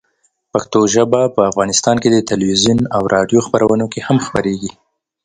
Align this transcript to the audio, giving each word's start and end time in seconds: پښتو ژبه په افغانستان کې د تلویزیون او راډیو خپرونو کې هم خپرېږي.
پښتو 0.53 0.79
ژبه 0.93 1.21
په 1.35 1.41
افغانستان 1.51 1.95
کې 2.01 2.09
د 2.11 2.17
تلویزیون 2.29 2.79
او 2.95 3.03
راډیو 3.15 3.39
خپرونو 3.47 3.85
کې 3.93 3.99
هم 4.07 4.17
خپرېږي. 4.25 4.71